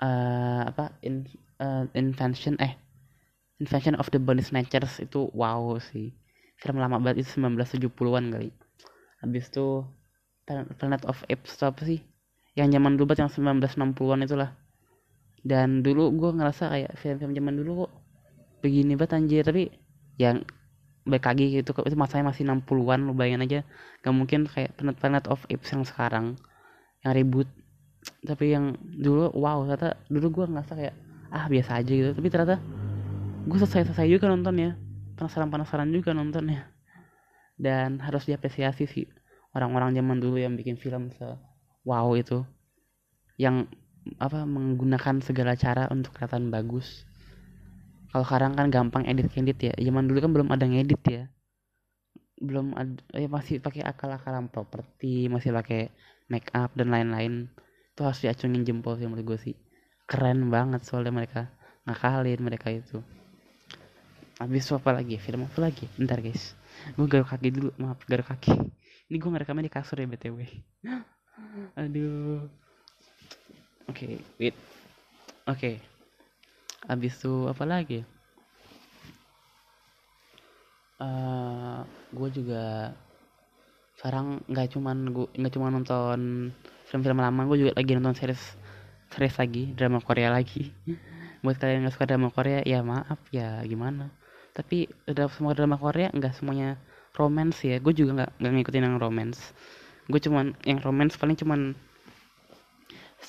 uh, 0.00 0.62
apa 0.64 0.94
in, 1.02 1.26
uh, 1.58 1.84
invention 1.98 2.54
eh 2.62 2.78
invention 3.58 3.98
of 3.98 4.08
the 4.14 4.18
body 4.22 4.40
snatchers 4.40 5.02
itu 5.04 5.28
wow 5.36 5.76
sih. 5.76 6.14
Film 6.56 6.80
lama 6.80 6.96
banget 6.98 7.24
itu 7.24 7.40
1970-an 7.40 8.24
kali. 8.32 8.50
Habis 9.20 9.52
tuh 9.52 9.84
Planet 10.50 11.04
of 11.06 11.20
Apes 11.28 11.54
itu 11.54 11.64
apa 11.68 11.82
sih? 11.86 12.00
Yang 12.58 12.80
zaman 12.80 12.98
dulu 12.98 13.12
banget 13.12 13.28
yang 13.28 13.60
1960-an 13.60 14.26
itulah 14.26 14.50
dan 15.40 15.80
dulu 15.80 16.12
gue 16.12 16.30
ngerasa 16.36 16.68
kayak 16.68 16.92
film-film 17.00 17.32
zaman 17.32 17.54
dulu 17.56 17.70
kok 17.86 17.92
begini 18.60 18.92
banget 18.96 19.16
anjir. 19.16 19.42
Tapi 19.44 19.72
yang 20.20 20.44
baik 21.08 21.24
lagi 21.24 21.44
gitu 21.48 21.72
itu 21.72 21.96
masanya 21.96 22.28
masih 22.28 22.44
60-an 22.44 23.00
lo 23.08 23.12
bayangin 23.16 23.44
aja. 23.48 23.60
Gak 24.04 24.14
mungkin 24.14 24.44
kayak 24.44 24.76
Planet 24.76 24.96
Planet 25.00 25.24
of 25.32 25.40
Apes 25.48 25.72
yang 25.72 25.84
sekarang 25.84 26.36
yang 27.00 27.12
ribut 27.16 27.48
tapi 28.24 28.52
yang 28.52 28.76
dulu 28.80 29.28
wow 29.36 29.60
ternyata 29.64 29.96
dulu 30.08 30.40
gue 30.40 30.44
ngerasa 30.52 30.72
kayak 30.76 30.94
ah 31.32 31.48
biasa 31.48 31.80
aja 31.80 31.92
gitu. 31.92 32.10
Tapi 32.12 32.28
ternyata 32.28 32.56
gue 33.48 33.56
selesai 33.56 33.88
selesai 33.88 34.06
juga 34.08 34.28
nontonnya. 34.28 34.76
Penasaran 35.16 35.48
penasaran 35.48 35.88
juga 35.88 36.12
nontonnya. 36.12 36.68
Dan 37.60 38.00
harus 38.00 38.24
diapresiasi 38.28 38.84
sih 38.88 39.04
orang-orang 39.52 39.92
zaman 39.96 40.16
dulu 40.20 40.40
yang 40.40 40.56
bikin 40.56 40.76
film 40.76 41.12
se 41.12 41.24
wow 41.84 42.12
itu. 42.12 42.44
Yang 43.40 43.72
apa 44.18 44.42
menggunakan 44.42 45.22
segala 45.22 45.54
cara 45.54 45.86
untuk 45.92 46.16
kelihatan 46.16 46.50
bagus. 46.50 47.06
Kalau 48.10 48.26
sekarang 48.26 48.58
kan 48.58 48.72
gampang 48.72 49.06
edit 49.06 49.30
edit 49.38 49.58
ya. 49.70 49.74
Zaman 49.78 50.10
dulu 50.10 50.18
kan 50.18 50.30
belum 50.34 50.48
ada 50.50 50.66
ngedit 50.66 51.02
ya. 51.06 51.22
Belum 52.40 52.74
ada 52.74 52.98
ya 53.14 53.28
masih 53.30 53.62
pakai 53.62 53.84
akal-akalan 53.86 54.50
properti 54.50 55.28
masih 55.30 55.54
pakai 55.54 55.94
make 56.26 56.50
up 56.56 56.74
dan 56.74 56.90
lain-lain. 56.90 57.46
Itu 57.94 58.02
harus 58.02 58.18
diacungin 58.24 58.66
jempol 58.66 58.98
sih 58.98 59.06
menurut 59.06 59.36
gue 59.36 59.38
sih. 59.52 59.54
Keren 60.10 60.50
banget 60.50 60.82
soalnya 60.82 61.14
mereka 61.14 61.52
ngakalin 61.86 62.40
mereka 62.42 62.72
itu. 62.72 62.98
Habis 64.40 64.72
apa 64.72 64.90
lagi? 64.96 65.20
Film 65.20 65.46
apa 65.46 65.58
lagi? 65.62 65.86
Bentar 65.94 66.18
guys. 66.18 66.56
Gue 66.96 67.06
garuk 67.06 67.28
kaki 67.28 67.52
dulu. 67.52 67.70
Maaf 67.76 68.02
garuk 68.08 68.26
kaki. 68.26 68.80
Ini 69.10 69.18
gue 69.18 69.26
ngerekamnya 69.26 69.66
di 69.66 69.74
kasur 69.74 69.98
ya 69.98 70.06
btw 70.06 70.38
aduh 71.82 72.46
oke 73.88 73.96
okay, 73.96 74.20
wait. 74.36 74.56
Oke. 75.48 75.56
Okay. 75.56 75.74
abis 76.88 77.16
itu 77.20 77.48
apa 77.48 77.64
lagi? 77.64 78.00
Uh, 81.00 81.04
eh, 81.04 81.78
gue 82.12 82.28
juga 82.40 82.92
sekarang 84.00 84.40
nggak 84.48 84.68
cuman 84.72 84.96
gue 85.12 85.26
nggak 85.36 85.52
cuma 85.56 85.68
nonton 85.68 86.48
film-film 86.88 87.20
lama 87.20 87.44
gue 87.52 87.68
juga 87.68 87.72
lagi 87.76 87.92
nonton 87.96 88.16
series 88.16 88.56
series 89.12 89.36
lagi 89.36 89.74
drama 89.76 90.00
Korea 90.00 90.32
lagi. 90.32 90.72
Buat 91.44 91.56
kalian 91.60 91.84
nggak 91.84 91.94
suka 91.96 92.08
drama 92.08 92.28
Korea 92.32 92.60
ya 92.64 92.80
maaf 92.80 93.20
ya 93.32 93.60
gimana. 93.66 94.08
Tapi 94.54 94.88
udah 95.08 95.28
semua 95.32 95.52
drama 95.52 95.76
Korea 95.76 96.08
nggak 96.12 96.36
semuanya 96.36 96.78
romance 97.18 97.64
ya. 97.66 97.82
Gue 97.82 97.92
juga 97.92 98.24
nggak 98.24 98.30
nggak 98.38 98.52
ngikutin 98.60 98.84
yang 98.86 98.96
romance. 99.02 99.52
Gue 100.08 100.20
cuman 100.22 100.54
yang 100.62 100.78
romance 100.80 101.18
paling 101.18 101.34
cuman 101.34 101.74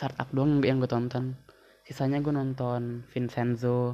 startup 0.02 0.34
doang 0.34 0.66
yang 0.66 0.82
gue 0.82 0.90
tonton. 0.90 1.38
Sisanya 1.86 2.18
gue 2.26 2.34
nonton 2.34 3.06
Vincenzo. 3.14 3.94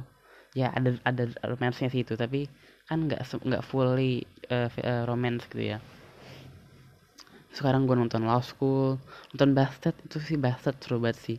Ya 0.56 0.72
ada 0.72 0.96
ada 1.04 1.28
romance-nya 1.44 1.92
sih 1.92 2.00
itu 2.00 2.16
tapi 2.16 2.48
kan 2.88 3.04
nggak 3.04 3.20
nggak 3.44 3.60
fully 3.60 4.24
uh, 4.48 4.72
romance 5.04 5.44
gitu 5.52 5.76
ya. 5.76 5.78
Sekarang 7.52 7.84
gue 7.84 7.92
nonton 7.92 8.24
Law 8.24 8.40
School 8.40 8.96
nonton 9.36 9.52
Bastard 9.52 10.00
itu 10.00 10.16
sih 10.24 10.40
Bastard 10.40 10.80
seru 10.80 10.96
banget 10.96 11.20
sih. 11.20 11.38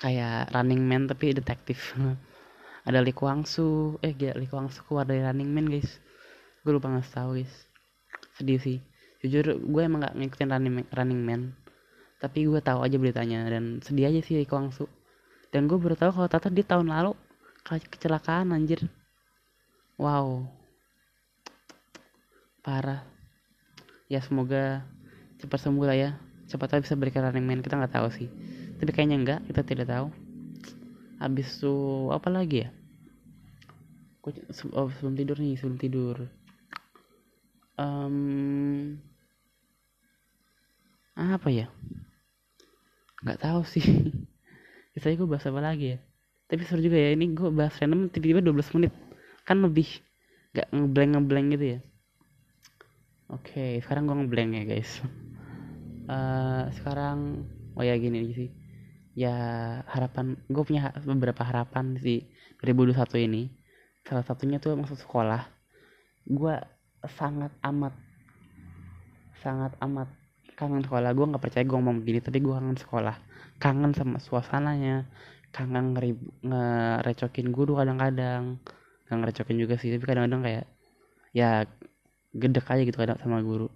Kayak 0.00 0.48
Running 0.56 0.80
Man 0.80 1.12
tapi 1.12 1.36
detektif. 1.36 1.92
Ada 2.88 3.04
Lee 3.04 3.12
Kwang 3.12 3.44
Soo. 3.44 4.00
Eh 4.00 4.16
gila 4.16 4.32
Lee 4.40 4.48
Kwang 4.48 4.72
Soo 4.72 4.88
keluar 4.88 5.04
dari 5.04 5.20
Running 5.20 5.52
Man 5.52 5.68
guys. 5.68 6.00
Gue 6.64 6.72
lupa 6.72 6.88
ngasih 6.88 7.12
tahu 7.12 7.30
guys. 7.36 7.52
Sedih 8.40 8.56
sih. 8.64 8.80
Jujur 9.20 9.60
gue 9.60 9.82
emang 9.84 10.08
gak 10.08 10.16
ngikutin 10.16 10.48
Running 10.48 10.74
Running 10.88 11.20
Man 11.20 11.65
tapi 12.16 12.48
gue 12.48 12.60
tahu 12.64 12.80
aja 12.80 12.96
beritanya 12.96 13.44
dan 13.48 13.84
sedih 13.84 14.08
aja 14.08 14.20
sih 14.24 14.40
Iko 14.40 14.56
Su 14.72 14.88
dan 15.56 15.70
gue 15.70 15.78
baru 15.80 15.96
tahu 15.96 16.10
kalau 16.20 16.28
Tata 16.28 16.52
di 16.52 16.60
tahun 16.60 16.90
lalu 16.92 17.16
kecelakaan 17.66 18.54
anjir. 18.54 18.86
Wow. 19.98 20.46
Parah. 22.62 23.02
Ya 24.06 24.22
semoga 24.22 24.86
cepat 25.42 25.58
sembuh 25.66 25.86
lah 25.86 25.96
ya. 25.98 26.10
Cepat 26.46 26.76
tahu 26.76 26.80
bisa 26.86 26.94
berikan 26.94 27.26
running 27.26 27.42
man. 27.42 27.64
Kita 27.64 27.74
nggak 27.74 27.94
tahu 27.96 28.08
sih. 28.14 28.28
Tapi 28.78 28.90
kayaknya 28.94 29.16
enggak. 29.18 29.40
Kita 29.50 29.64
tidak 29.66 29.90
tahu. 29.90 30.06
Habis 31.18 31.58
itu 31.58 31.74
apa 32.12 32.28
lagi 32.30 32.68
ya? 32.68 32.70
Oh, 34.74 34.90
sebelum 34.90 35.14
tidur 35.14 35.38
nih 35.38 35.54
sebelum 35.54 35.78
tidur. 35.78 36.16
Um, 37.80 38.98
apa 41.16 41.48
ya 41.52 41.68
nggak 43.26 43.42
tahu 43.42 43.60
sih. 43.66 43.82
Biasanya 44.94 45.14
gue 45.18 45.28
bahas 45.28 45.44
apa 45.50 45.60
lagi 45.60 45.86
ya? 45.92 45.98
Tapi 46.46 46.62
seru 46.62 46.78
juga 46.78 46.94
ya 46.94 47.10
ini 47.10 47.34
gue 47.34 47.50
bahas 47.50 47.74
random 47.82 48.06
tiba-tiba 48.06 48.38
12 48.38 48.76
menit. 48.78 48.94
Kan 49.42 49.66
lebih 49.66 49.90
nggak 50.54 50.70
ngeblank 50.70 51.10
ngeblank 51.18 51.46
gitu 51.58 51.66
ya? 51.66 51.78
Oke 53.26 53.50
okay, 53.50 53.72
sekarang 53.82 54.06
gue 54.06 54.16
ngeblank 54.22 54.50
ya 54.54 54.64
guys. 54.64 54.90
Uh, 56.06 56.70
sekarang 56.78 57.42
oh 57.74 57.82
ya 57.82 57.98
gini 57.98 58.30
sih. 58.30 58.50
Ya 59.18 59.34
harapan 59.90 60.38
gue 60.46 60.62
punya 60.62 60.94
beberapa 61.02 61.42
harapan 61.42 61.98
di 61.98 62.30
2021 62.62 63.26
ini. 63.26 63.50
Salah 64.06 64.22
satunya 64.22 64.62
tuh 64.62 64.78
masuk 64.78 65.02
sekolah. 65.02 65.50
Gue 66.30 66.54
sangat 67.10 67.50
amat 67.66 68.06
sangat 69.46 69.78
amat 69.78 70.10
kangen 70.56 70.82
sekolah. 70.82 71.12
Gue 71.12 71.26
nggak 71.28 71.42
percaya 71.44 71.62
gue 71.62 71.76
ngomong 71.76 72.02
begini 72.02 72.18
tapi 72.24 72.42
gue 72.42 72.52
kangen 72.52 72.78
sekolah. 72.80 73.16
Kangen 73.62 73.92
sama 73.92 74.18
suasananya. 74.18 75.06
Kangen 75.54 75.94
ngerib 75.94 76.18
ngerecokin 76.42 77.52
guru 77.52 77.78
kadang-kadang. 77.78 78.58
Nggak 79.06 79.18
ngerecokin 79.22 79.56
juga 79.60 79.74
sih 79.78 79.92
tapi 79.94 80.04
kadang-kadang 80.08 80.42
kayak 80.42 80.64
ya 81.36 81.68
gedek 82.32 82.66
aja 82.66 82.82
gitu 82.82 82.98
kadang 82.98 83.20
sama 83.20 83.44
guru. 83.44 83.68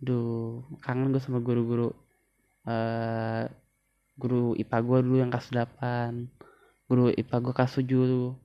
Duh 0.00 0.64
kangen 0.80 1.12
gue 1.12 1.20
sama 1.20 1.44
guru-guru 1.44 1.92
uh, 2.64 3.44
guru 4.16 4.56
IPA 4.56 4.78
gue 4.84 4.98
dulu 5.04 5.16
yang 5.20 5.30
kelas 5.32 5.48
8 5.52 6.88
guru 6.88 7.08
IPA 7.12 7.36
gue 7.40 7.52
kelas 7.56 7.72
7 7.80 8.36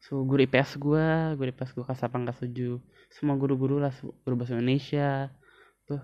so 0.00 0.22
guru 0.24 0.40
IPS 0.46 0.80
gue 0.80 1.36
guru 1.36 1.48
IPS 1.52 1.76
gue 1.76 1.84
kelas 1.84 2.00
8 2.00 2.24
kelas 2.24 2.40
7 2.44 2.80
semua 3.12 3.34
guru-guru 3.38 3.80
lah 3.80 3.94
guru 4.24 4.34
bahasa 4.36 4.58
Indonesia. 4.58 5.32
Tuh 5.86 6.02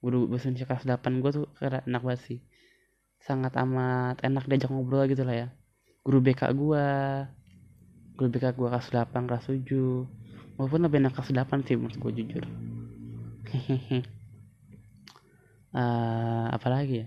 guru 0.00 0.24
bahasa 0.26 0.48
Indonesia 0.48 0.68
kelas 0.68 0.88
8 0.88 1.20
gue 1.20 1.30
tuh 1.30 1.46
enak 1.60 2.02
banget 2.02 2.20
sih. 2.24 2.38
Sangat 3.20 3.52
amat 3.60 4.24
enak 4.24 4.48
diajak 4.48 4.72
ngobrol 4.72 5.04
gitu 5.04 5.28
lah 5.28 5.36
ya. 5.36 5.48
Guru 6.00 6.24
BK 6.24 6.56
gua. 6.56 6.88
Guru 8.16 8.28
BK 8.32 8.56
gua 8.56 8.72
kelas 8.72 8.88
8 8.88 9.28
kelas 9.28 9.44
7 9.52 10.56
walaupun 10.56 10.80
lebih 10.88 11.04
enak 11.04 11.12
kelas 11.12 11.32
8 11.36 11.68
sih 11.68 11.76
menurut 11.76 11.96
gua 12.00 12.12
jujur. 12.16 12.44
Hehehe 13.52 14.00
uh, 15.76 16.46
apalagi 16.48 17.04
ya? 17.04 17.06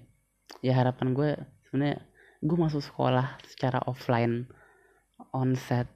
Ya 0.63 0.73
harapan 0.79 1.11
gue 1.11 1.29
sebenarnya 1.67 1.99
gue 2.39 2.57
masuk 2.59 2.79
sekolah 2.79 3.35
secara 3.47 3.83
offline 3.83 4.47
onset 5.35 5.87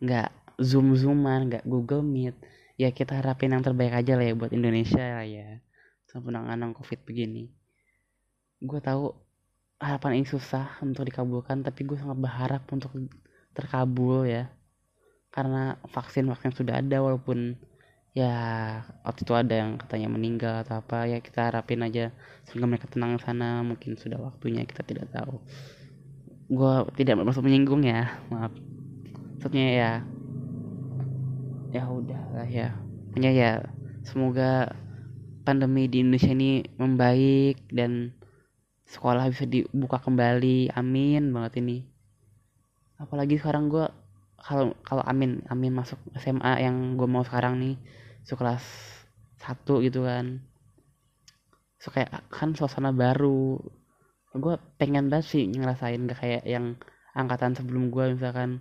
nggak 0.00 0.32
zoom 0.60 0.92
zooman 0.98 1.48
nggak 1.48 1.64
google 1.64 2.02
meet. 2.02 2.34
Ya 2.78 2.90
kita 2.90 3.18
harapin 3.22 3.54
yang 3.54 3.62
terbaik 3.62 3.94
aja 3.94 4.18
lah 4.18 4.26
ya 4.26 4.34
buat 4.34 4.50
Indonesia 4.54 5.02
lah 5.02 5.26
ya 5.26 5.62
sama 6.08 6.32
penanganan 6.32 6.72
covid 6.72 7.04
begini. 7.04 7.52
Gue 8.58 8.80
tahu 8.80 9.12
harapan 9.78 10.18
ini 10.18 10.26
susah 10.26 10.80
untuk 10.82 11.06
dikabulkan 11.06 11.62
tapi 11.62 11.86
gue 11.86 11.94
sangat 11.94 12.18
berharap 12.18 12.64
untuk 12.72 12.90
terkabul 13.52 14.24
ya. 14.24 14.48
Karena 15.28 15.76
vaksin 15.92 16.26
vaksin 16.26 16.56
sudah 16.56 16.80
ada 16.80 17.04
walaupun 17.04 17.54
ya 18.16 18.34
waktu 19.04 19.20
itu 19.22 19.34
ada 19.36 19.54
yang 19.54 19.76
katanya 19.78 20.08
meninggal 20.10 20.54
atau 20.64 20.80
apa 20.82 21.06
ya 21.06 21.22
kita 21.22 21.52
harapin 21.52 21.84
aja 21.86 22.10
semoga 22.48 22.66
mereka 22.74 22.90
tenang 22.90 23.20
sana 23.22 23.62
mungkin 23.62 23.94
sudah 23.94 24.16
waktunya 24.18 24.64
kita 24.64 24.82
tidak 24.82 25.12
tahu. 25.12 25.44
Gue 26.48 26.88
tidak 26.96 27.20
bermaksud 27.20 27.44
menyinggung 27.44 27.84
ya 27.84 28.16
maaf. 28.32 28.56
Maksudnya 29.36 29.66
ya 29.76 29.90
ya 31.68 31.84
udah 31.84 32.22
lah 32.32 32.48
ya. 32.48 32.72
Punya 33.12 33.30
ya 33.30 33.50
semoga 34.08 34.72
pandemi 35.48 35.88
di 35.88 36.04
Indonesia 36.04 36.28
ini 36.28 36.60
membaik 36.76 37.72
dan 37.72 38.12
sekolah 38.84 39.32
bisa 39.32 39.48
dibuka 39.48 39.96
kembali. 39.96 40.76
Amin 40.76 41.32
banget 41.32 41.64
ini. 41.64 41.88
Apalagi 43.00 43.40
sekarang 43.40 43.72
gue 43.72 43.88
kalau 44.36 44.76
kalau 44.84 45.00
amin 45.08 45.40
amin 45.48 45.72
masuk 45.72 45.96
SMA 46.20 46.60
yang 46.60 47.00
gue 47.00 47.08
mau 47.08 47.24
sekarang 47.24 47.56
nih 47.56 47.80
so 48.28 48.36
kelas 48.36 48.60
satu 49.40 49.80
gitu 49.80 50.04
kan. 50.04 50.44
So 51.80 51.96
kayak 51.96 52.28
kan 52.28 52.52
suasana 52.52 52.92
baru. 52.92 53.56
Gue 54.36 54.60
pengen 54.76 55.08
banget 55.08 55.32
sih 55.32 55.48
ngerasain 55.48 56.04
gak 56.04 56.20
kayak 56.20 56.44
yang 56.44 56.76
angkatan 57.16 57.56
sebelum 57.56 57.88
gue 57.88 58.20
misalkan. 58.20 58.60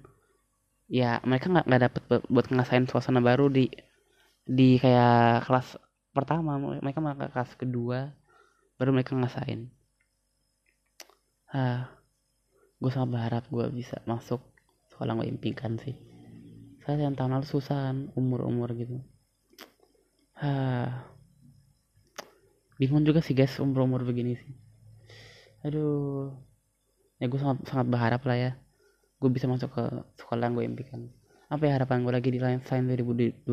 Ya 0.88 1.20
mereka 1.28 1.52
nggak 1.52 1.68
nggak 1.68 1.84
dapet 1.84 2.04
buat 2.32 2.48
ngerasain 2.48 2.88
suasana 2.88 3.20
baru 3.20 3.52
di 3.52 3.68
di 4.48 4.80
kayak 4.80 5.44
kelas 5.44 5.76
pertama 6.18 6.58
mereka 6.58 6.98
malah 6.98 7.30
kelas 7.30 7.54
kedua 7.54 8.10
baru 8.82 8.90
mereka 8.90 9.14
ngerasain. 9.14 9.70
Ah 11.54 11.94
gue 12.82 12.90
sangat 12.90 13.10
berharap 13.14 13.44
gue 13.54 13.66
bisa 13.70 14.02
masuk 14.10 14.42
sekolah 14.90 15.14
gue 15.22 15.30
impikan 15.30 15.78
sih. 15.78 15.94
Saya 16.82 17.06
yang 17.06 17.14
tahun 17.14 17.38
lalu 17.38 17.46
susah 17.46 17.94
umur 18.18 18.50
umur 18.50 18.74
gitu. 18.74 18.98
Ah 20.42 21.06
bingung 22.82 23.06
juga 23.06 23.22
sih 23.22 23.38
guys 23.38 23.62
umur 23.62 23.86
umur 23.86 24.02
begini 24.02 24.34
sih. 24.42 24.54
Aduh 25.62 26.34
ya 27.22 27.30
gue 27.30 27.40
sangat 27.42 27.62
sangat 27.70 27.86
berharap 27.94 28.26
lah 28.26 28.38
ya 28.38 28.52
gue 29.18 29.30
bisa 29.30 29.46
masuk 29.46 29.70
ke 29.70 29.84
sekolah 30.18 30.50
yang 30.50 30.58
gue 30.58 30.66
impikan. 30.66 31.14
Apa 31.54 31.70
ya 31.70 31.78
harapan 31.78 32.02
gue 32.02 32.14
lagi 32.14 32.30
di 32.34 32.42
lain 32.42 32.66
selain 32.66 32.90
2021 32.90 33.46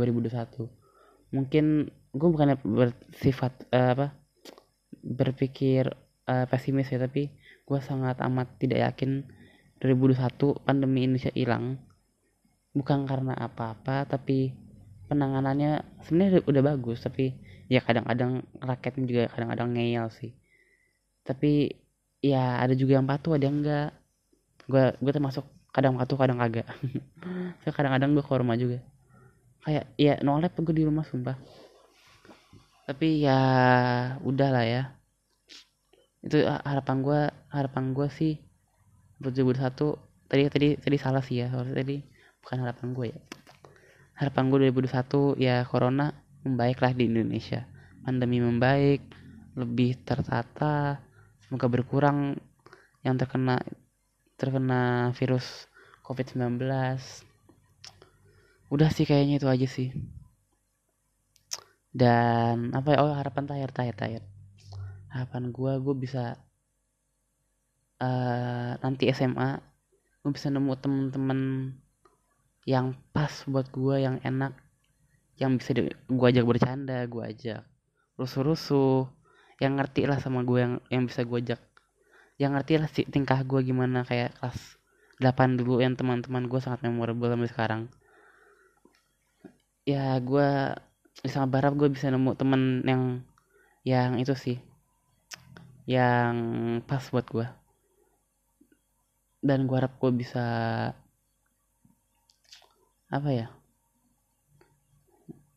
mungkin 1.35 1.90
gue 2.14 2.28
bukannya 2.30 2.56
bersifat 2.62 3.66
uh, 3.75 3.90
apa 3.99 4.06
berpikir 5.02 5.90
uh, 6.30 6.47
pesimis 6.47 6.88
ya 6.94 7.02
tapi 7.02 7.35
gue 7.66 7.80
sangat 7.83 8.23
amat 8.23 8.54
tidak 8.62 8.87
yakin 8.92 9.26
2021 9.83 10.62
pandemi 10.62 11.04
Indonesia 11.04 11.35
hilang. 11.35 11.76
Bukan 12.74 13.07
karena 13.07 13.35
apa-apa 13.35 14.07
tapi 14.07 14.55
penanganannya 15.11 15.85
sebenarnya 16.07 16.46
udah 16.48 16.62
bagus 16.74 17.05
tapi 17.05 17.37
ya 17.68 17.83
kadang-kadang 17.83 18.46
rakyatnya 18.62 19.05
juga 19.05 19.22
kadang-kadang 19.35 19.68
ngeyel 19.74 20.07
sih. 20.14 20.33
Tapi 21.27 21.74
ya 22.22 22.62
ada 22.62 22.72
juga 22.79 23.03
yang 23.03 23.07
patuh 23.11 23.37
ada 23.37 23.44
yang 23.50 23.59
enggak. 23.61 23.90
Gue 24.70 24.94
gue 25.03 25.12
termasuk 25.12 25.44
kadang 25.74 25.98
patuh 25.98 26.16
kadang 26.16 26.38
kagak. 26.38 26.70
Kadang-kadang 27.66 28.14
gue 28.14 28.22
ke 28.22 28.33
rumah 28.33 28.55
juga. 28.55 28.79
Kayak 29.66 29.85
ya 29.98 30.14
nolep 30.22 30.55
gue 30.55 30.74
di 30.77 30.87
rumah 30.87 31.03
sumpah 31.03 31.35
tapi 32.85 33.25
ya 33.25 33.38
udah 34.20 34.49
lah 34.53 34.64
ya. 34.64 34.83
Itu 36.25 36.44
harapan 36.44 36.97
gue 37.05 37.20
harapan 37.53 37.85
gue 37.92 38.09
sih 38.09 38.40
satu 39.57 39.97
tadi 40.29 40.49
tadi 40.53 40.68
tadi 40.77 40.97
salah 41.01 41.25
sih 41.25 41.40
ya 41.40 41.49
tadi 41.53 42.01
bukan 42.44 42.57
harapan 42.61 42.88
gue 42.92 43.07
ya. 43.12 43.18
Harapan 44.14 44.44
gue 44.53 44.59
2021 44.70 45.40
ya 45.42 45.64
corona 45.66 46.12
membaiklah 46.44 46.92
di 46.92 47.09
Indonesia. 47.09 47.66
Pandemi 48.05 48.38
membaik 48.38 49.01
lebih 49.57 49.97
tertata 50.05 51.01
semoga 51.44 51.70
berkurang 51.70 52.37
yang 53.05 53.16
terkena 53.16 53.61
terkena 54.35 55.12
virus 55.14 55.70
covid-19 56.03 56.61
udah 58.73 58.90
sih 58.90 59.07
kayaknya 59.07 59.38
itu 59.38 59.47
aja 59.47 59.68
sih 59.70 59.88
dan 61.94 62.74
apa 62.74 62.88
ya? 62.92 62.98
Oh 63.07 63.14
harapan 63.14 63.46
terakhir 63.46 63.70
terakhir 63.70 63.94
terakhir. 63.96 64.22
Harapan 65.14 65.54
gue 65.54 65.72
gue 65.78 65.94
bisa 65.94 66.35
uh, 68.02 68.72
nanti 68.83 69.07
SMA 69.14 69.62
gue 70.26 70.33
bisa 70.35 70.50
nemu 70.50 70.72
temen-temen 70.80 71.40
yang 72.66 72.96
pas 73.14 73.30
buat 73.46 73.68
gue 73.70 74.02
yang 74.02 74.18
enak 74.24 74.57
yang 75.38 75.54
bisa 75.61 75.76
gue 75.87 76.26
ajak 76.33 76.46
bercanda 76.48 77.04
gue 77.04 77.22
ajak 77.22 77.62
rusuh-rusuh 78.16 79.07
yang 79.62 79.78
ngerti 79.78 80.09
lah 80.11 80.18
sama 80.18 80.42
gue 80.42 80.59
yang 80.59 80.74
yang 80.90 81.04
bisa 81.07 81.22
gue 81.22 81.38
ajak 81.38 81.61
yang 82.35 82.59
ngerti 82.59 82.83
lah 82.83 82.90
sih 82.90 83.07
tingkah 83.07 83.42
gue 83.46 83.61
gimana. 83.62 84.02
Kayak 84.02 84.35
kelas 84.38 84.59
8 85.22 85.59
dulu 85.59 85.78
yang 85.78 85.94
teman-teman 85.94 86.50
gue 86.50 86.61
sangat 86.62 86.83
memorable 86.83 87.30
sampai 87.30 87.50
sekarang. 87.50 87.83
Ya 89.87 90.18
gue 90.18 90.50
sangat 91.22 91.48
berharap 91.55 91.74
gue 91.79 91.88
bisa 91.94 92.11
nemu 92.11 92.35
temen 92.35 92.83
yang 92.83 93.03
yang 93.87 94.18
itu 94.18 94.35
sih. 94.35 94.59
Yang 95.87 96.35
pas 96.88 97.05
buat 97.12 97.27
gue. 97.29 97.46
Dan 99.44 99.68
gue 99.68 99.77
harap 99.77 99.94
gue 100.00 100.11
bisa 100.11 100.44
apa 103.12 103.31
ya? 103.31 103.46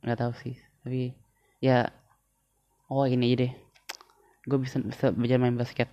Nggak 0.03 0.19
tahu 0.21 0.33
sih. 0.45 0.55
Tapi 0.83 1.15
ya 1.63 1.89
oh 2.91 3.07
ini 3.09 3.33
aja 3.33 3.47
deh. 3.47 3.53
Gue 4.45 4.59
bisa 4.61 4.77
bisa 4.83 5.09
belajar 5.15 5.39
main 5.41 5.57
basket. 5.57 5.89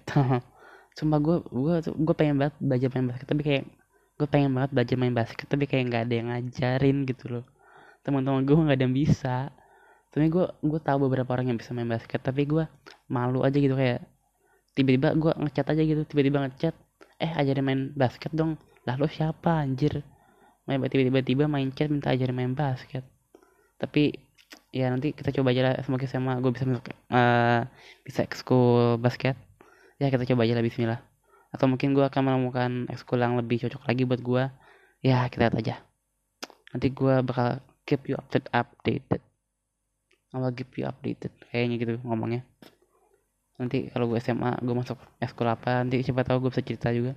Cuma 0.99 1.17
gue 1.23 1.41
gue 1.41 1.75
gue 1.89 2.15
pengen 2.19 2.37
banget 2.37 2.55
belajar 2.61 2.89
main 2.93 3.07
basket. 3.09 3.27
Tapi 3.31 3.43
kayak 3.47 3.65
gue 4.15 4.29
pengen 4.29 4.53
banget 4.53 4.71
belajar 4.75 4.97
main 4.99 5.15
basket. 5.15 5.47
Tapi 5.47 5.65
kayak 5.65 5.85
nggak 5.89 6.03
ada 6.11 6.15
yang 6.15 6.29
ngajarin 6.35 6.99
gitu 7.09 7.27
loh 7.31 7.47
teman-teman 8.05 8.45
gue 8.45 8.55
nggak 8.55 8.77
ada 8.77 8.85
yang 8.85 8.97
bisa. 8.97 9.37
Tapi 10.13 10.31
gue 10.31 10.47
gue 10.47 10.81
tahu 10.85 11.11
beberapa 11.11 11.35
orang 11.35 11.51
yang 11.51 11.59
bisa 11.59 11.75
main 11.75 11.91
basket 11.91 12.23
tapi 12.23 12.47
gue 12.47 12.69
malu 13.11 13.43
aja 13.43 13.57
gitu 13.59 13.75
kayak 13.75 14.07
tiba-tiba 14.79 15.17
gue 15.19 15.33
ngechat 15.43 15.67
aja 15.75 15.83
gitu 15.83 16.03
tiba-tiba 16.07 16.47
ngechat 16.47 16.75
eh 17.19 17.33
ajarin 17.35 17.65
main 17.65 17.81
basket 17.97 18.31
dong. 18.31 18.61
Lah 18.87 18.95
lo 19.01 19.09
siapa 19.11 19.65
anjir? 19.65 20.05
Main 20.69 20.81
tiba-tiba 20.87 21.51
main 21.51 21.73
chat 21.75 21.91
minta 21.91 22.13
ajarin 22.13 22.37
main 22.37 22.53
basket. 22.55 23.03
Tapi 23.81 24.15
ya 24.71 24.91
nanti 24.91 25.15
kita 25.15 25.31
coba 25.31 25.55
aja 25.55 25.63
lah 25.71 25.75
semoga 25.83 26.07
sama 26.07 26.39
gue 26.43 26.51
bisa 26.51 26.67
masuk 26.67 26.95
uh, 27.11 27.67
bisa 28.07 28.21
ekskul 28.23 29.01
basket. 29.01 29.35
Ya 29.99 30.13
kita 30.13 30.29
coba 30.35 30.45
aja 30.47 30.55
lah 30.55 30.63
Bismillah. 30.63 31.01
Atau 31.55 31.71
mungkin 31.71 31.95
gue 31.95 32.03
akan 32.03 32.23
menemukan 32.23 32.71
ekskul 32.91 33.23
yang 33.23 33.39
lebih 33.39 33.63
cocok 33.67 33.87
lagi 33.87 34.03
buat 34.07 34.21
gue 34.21 34.45
ya 35.03 35.27
kita 35.27 35.49
lihat 35.49 35.57
aja. 35.59 35.75
Nanti 36.75 36.91
gue 36.91 37.15
bakal 37.23 37.63
keep 37.85 38.09
you 38.09 38.17
updated 38.17 38.49
updated. 38.53 39.23
I'll 40.35 40.51
keep 40.51 40.75
you 40.75 40.91
updated 40.91 41.31
kayaknya 41.49 41.77
gitu 41.79 41.93
ngomongnya. 42.03 42.43
Nanti 43.55 43.87
kalau 43.95 44.11
gue 44.11 44.19
SMA 44.19 44.59
gue 44.59 44.75
masuk 44.75 44.99
ekskul 45.23 45.47
apa 45.47 45.87
nanti 45.87 46.03
siapa 46.03 46.27
tahu 46.27 46.49
gue 46.49 46.51
bisa 46.51 46.67
cerita 46.67 46.91
juga. 46.91 47.15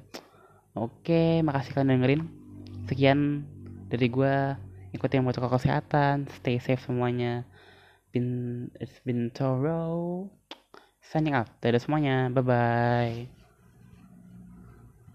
Oke 0.78 1.42
makasih 1.42 1.74
kalian 1.74 1.98
dengerin. 1.98 2.22
Sekian 2.86 3.42
dari 3.90 4.08
gue 4.14 4.34
ikutin 4.94 5.26
protokol 5.26 5.58
kesehatan. 5.58 6.30
Stay 6.38 6.62
safe 6.62 6.84
semuanya. 6.86 7.42
Been 8.14 8.70
it's 8.78 9.02
been 9.02 9.34
thorough. 9.34 10.30
Signing 11.02 11.34
out. 11.34 11.50
Dadah 11.58 11.82
semuanya. 11.82 12.30
Bye 12.30 12.46
bye 12.46 13.37